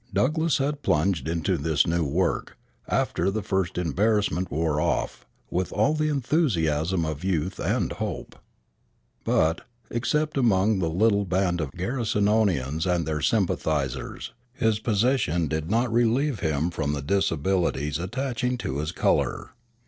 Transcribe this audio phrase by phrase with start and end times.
[0.14, 5.92] ]Douglass had plunged into this new work, after the first embarrassment wore off, with all
[5.92, 8.36] the enthusiasm of youth and hope.
[9.24, 15.92] But, except among the little band of Garrisonians and their sympathizers, his position did not
[15.92, 19.50] relieve him from the disabilities attaching to his color.